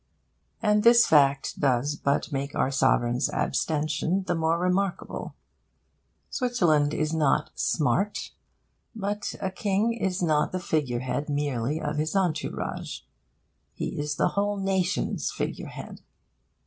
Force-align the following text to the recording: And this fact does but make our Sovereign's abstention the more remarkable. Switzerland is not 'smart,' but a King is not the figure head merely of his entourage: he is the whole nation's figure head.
And 0.63 0.81
this 0.81 1.05
fact 1.05 1.59
does 1.59 1.93
but 1.95 2.31
make 2.31 2.55
our 2.55 2.71
Sovereign's 2.71 3.29
abstention 3.31 4.23
the 4.23 4.33
more 4.33 4.57
remarkable. 4.57 5.35
Switzerland 6.31 6.91
is 6.91 7.13
not 7.13 7.51
'smart,' 7.53 8.31
but 8.95 9.35
a 9.39 9.51
King 9.51 9.93
is 9.93 10.23
not 10.23 10.51
the 10.53 10.59
figure 10.59 11.01
head 11.01 11.29
merely 11.29 11.79
of 11.79 11.97
his 11.97 12.15
entourage: 12.15 13.01
he 13.75 13.89
is 13.89 14.15
the 14.15 14.29
whole 14.29 14.57
nation's 14.57 15.29
figure 15.29 15.67
head. 15.67 16.01